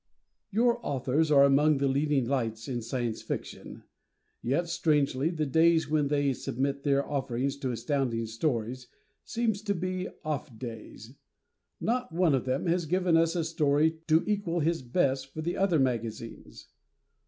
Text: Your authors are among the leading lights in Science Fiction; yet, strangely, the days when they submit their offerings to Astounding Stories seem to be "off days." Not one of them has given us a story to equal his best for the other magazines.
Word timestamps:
Your 0.49 0.83
authors 0.83 1.29
are 1.29 1.43
among 1.43 1.77
the 1.77 1.87
leading 1.87 2.25
lights 2.25 2.67
in 2.67 2.81
Science 2.81 3.21
Fiction; 3.21 3.83
yet, 4.41 4.67
strangely, 4.67 5.29
the 5.29 5.45
days 5.45 5.87
when 5.87 6.07
they 6.07 6.33
submit 6.33 6.81
their 6.81 7.07
offerings 7.07 7.55
to 7.57 7.69
Astounding 7.71 8.25
Stories 8.25 8.87
seem 9.23 9.53
to 9.53 9.75
be 9.75 10.07
"off 10.25 10.57
days." 10.57 11.13
Not 11.79 12.11
one 12.11 12.33
of 12.33 12.45
them 12.45 12.65
has 12.65 12.87
given 12.87 13.15
us 13.15 13.35
a 13.35 13.43
story 13.43 13.99
to 14.07 14.23
equal 14.25 14.61
his 14.61 14.81
best 14.81 15.27
for 15.31 15.43
the 15.43 15.55
other 15.55 15.77
magazines. 15.77 16.67